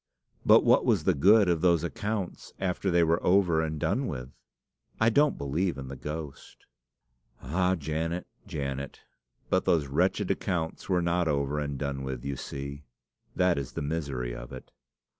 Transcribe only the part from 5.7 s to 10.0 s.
in the ghost." "Ah, Janet, Janet! but those